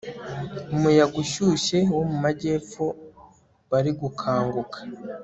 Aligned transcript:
umuyaga 0.75 1.15
ushyushye 1.23 1.77
wo 1.95 2.01
mu 2.09 2.17
majyepfo 2.23 2.83
wari 3.69 3.91
gukanguka 3.99 4.77